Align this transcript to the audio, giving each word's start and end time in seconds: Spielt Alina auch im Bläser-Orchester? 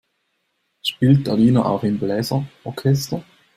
Spielt 0.81 1.29
Alina 1.29 1.63
auch 1.63 1.83
im 1.83 1.99
Bläser-Orchester? 1.99 3.23